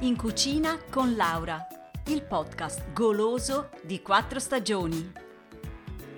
[0.00, 1.66] In cucina con Laura,
[2.08, 5.10] il podcast goloso di quattro stagioni.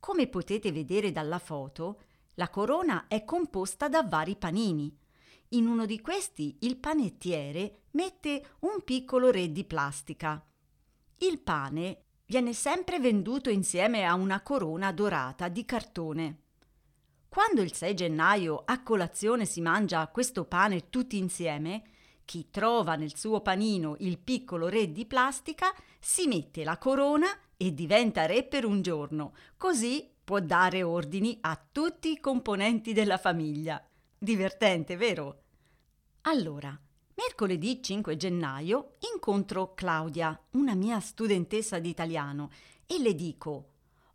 [0.05, 2.01] Come potete vedere dalla foto,
[2.35, 4.93] la corona è composta da vari panini.
[5.51, 10.45] In uno di questi il panettiere mette un piccolo re di plastica.
[11.19, 16.41] Il pane viene sempre venduto insieme a una corona dorata di cartone.
[17.29, 21.85] Quando il 6 gennaio a colazione si mangia questo pane tutti insieme,
[22.25, 27.29] chi trova nel suo panino il piccolo re di plastica si mette la corona
[27.63, 33.19] e diventa re per un giorno, così può dare ordini a tutti i componenti della
[33.19, 33.81] famiglia.
[34.19, 35.43] Divertente, vero?
[36.23, 36.77] Allora,
[37.15, 42.51] mercoledì 5 gennaio incontro Claudia, una mia studentessa di italiano,
[42.85, 43.69] e le dico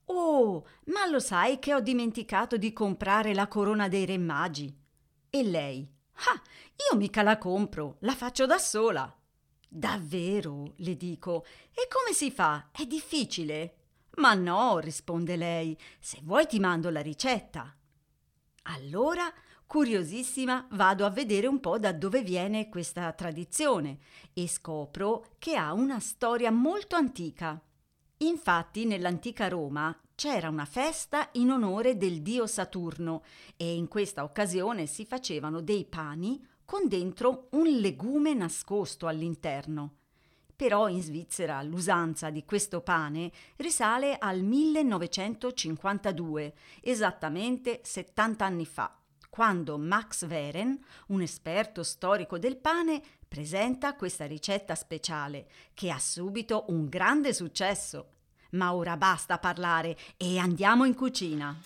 [0.09, 4.77] Oh, ma lo sai che ho dimenticato di comprare la corona dei re magi?
[5.29, 6.41] E lei Ah,
[6.91, 9.16] io mica la compro, la faccio da sola.
[9.67, 10.73] Davvero?
[10.77, 11.45] le dico.
[11.71, 12.69] E come si fa?
[12.71, 13.75] È difficile?
[14.17, 17.75] Ma no, risponde lei, se vuoi ti mando la ricetta.
[18.63, 19.31] Allora,
[19.65, 23.99] curiosissima, vado a vedere un po' da dove viene questa tradizione
[24.33, 27.61] e scopro che ha una storia molto antica.
[28.17, 33.23] Infatti, nell'antica Roma c'era una festa in onore del dio Saturno
[33.55, 39.93] e in questa occasione si facevano dei pani con dentro un legume nascosto all'interno.
[40.53, 48.93] Però in Svizzera l'usanza di questo pane risale al 1952, esattamente 70 anni fa,
[49.29, 56.65] quando Max Veren, un esperto storico del pane, presenta questa ricetta speciale, che ha subito
[56.67, 58.09] un grande successo.
[58.51, 61.57] Ma ora basta parlare e andiamo in cucina.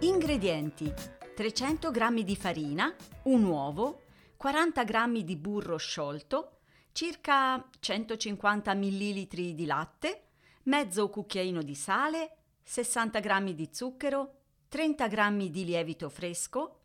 [0.00, 4.02] Ingredienti 300 g di farina, un uovo,
[4.36, 6.58] 40 g di burro sciolto,
[6.92, 10.24] circa 150 ml di latte,
[10.64, 16.80] mezzo cucchiaino di sale, 60 g di zucchero, 30 g di lievito fresco,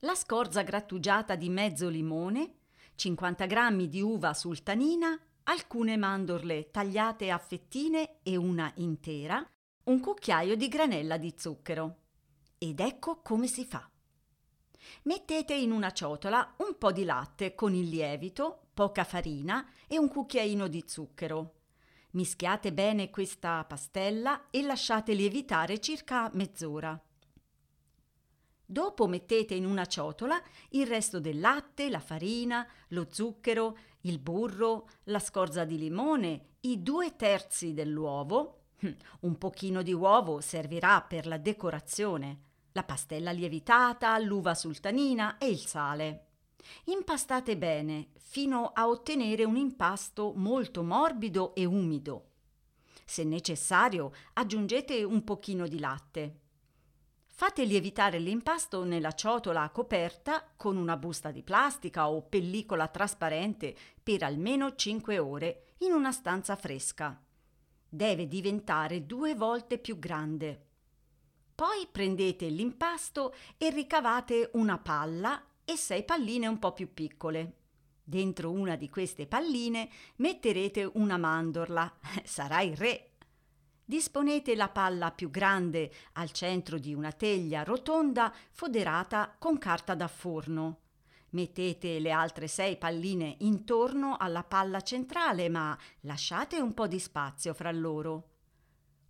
[0.00, 2.58] la scorza grattugiata di mezzo limone,
[2.94, 9.44] 50 g di uva sultanina, alcune mandorle tagliate a fettine e una intera,
[9.84, 11.96] un cucchiaio di granella di zucchero.
[12.62, 13.88] Ed ecco come si fa.
[15.04, 20.08] Mettete in una ciotola un po' di latte con il lievito, poca farina e un
[20.08, 21.54] cucchiaino di zucchero.
[22.10, 27.02] Mischiate bene questa pastella e lasciate lievitare circa mezz'ora.
[28.66, 30.38] Dopo mettete in una ciotola
[30.72, 36.82] il resto del latte, la farina, lo zucchero, il burro, la scorza di limone, i
[36.82, 38.64] due terzi dell'uovo.
[39.20, 42.48] Un pochino di uovo servirà per la decorazione
[42.80, 46.28] la pastella lievitata, l'uva sultanina e il sale.
[46.84, 52.28] Impastate bene fino a ottenere un impasto molto morbido e umido.
[53.04, 56.38] Se necessario, aggiungete un pochino di latte.
[57.26, 64.22] Fate lievitare l'impasto nella ciotola coperta con una busta di plastica o pellicola trasparente per
[64.22, 67.20] almeno 5 ore in una stanza fresca.
[67.88, 70.68] Deve diventare due volte più grande.
[71.60, 77.56] Poi prendete l'impasto e ricavate una palla e sei palline un po' più piccole.
[78.02, 81.98] Dentro una di queste palline metterete una mandorla.
[82.24, 83.10] Sarà il re.
[83.84, 90.08] Disponete la palla più grande al centro di una teglia rotonda foderata con carta da
[90.08, 90.78] forno.
[91.32, 97.52] Mettete le altre sei palline intorno alla palla centrale, ma lasciate un po' di spazio
[97.52, 98.28] fra loro.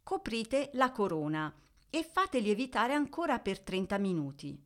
[0.02, 1.54] Coprite la corona
[1.90, 4.58] e fate lievitare ancora per 30 minuti.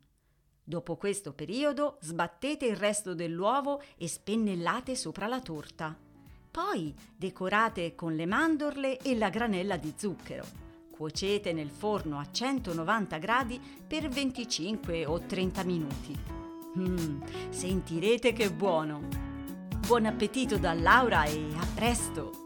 [0.63, 5.95] Dopo questo periodo sbattete il resto dell'uovo e spennellate sopra la torta.
[6.49, 10.45] Poi decorate con le mandorle e la granella di zucchero.
[10.89, 16.17] Cuocete nel forno a 190 gradi per 25 o 30 minuti.
[16.79, 19.01] Mm, sentirete che buono!
[19.85, 22.44] Buon appetito da Laura e a presto!